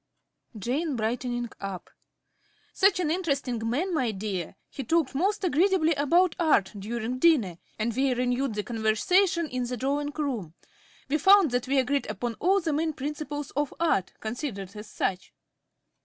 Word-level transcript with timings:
~Jane~ 0.57 0.95
(brightening 0.95 1.51
up). 1.59 1.91
Such 2.73 2.99
an 2.99 3.11
interesting 3.11 3.61
man, 3.69 3.93
my 3.93 4.09
dear. 4.09 4.55
He 4.67 4.83
talked 4.83 5.13
most 5.13 5.43
agreeably 5.43 5.93
about 5.93 6.35
Art 6.39 6.71
during 6.79 7.19
dinner, 7.19 7.59
and 7.77 7.95
we 7.95 8.11
renewed 8.11 8.55
the 8.55 8.63
conversation 8.63 9.47
in 9.47 9.67
the 9.67 9.77
drawing 9.77 10.09
room. 10.17 10.55
We 11.07 11.19
found 11.19 11.51
that 11.51 11.67
we 11.67 11.77
agreed 11.77 12.07
upon 12.09 12.33
all 12.39 12.59
the 12.59 12.73
main 12.73 12.93
principles 12.93 13.51
of 13.51 13.75
Art, 13.79 14.13
considered 14.19 14.75
as 14.75 14.87
such. 14.89 15.33